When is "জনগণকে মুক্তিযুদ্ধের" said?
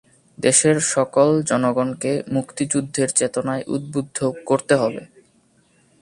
1.43-3.09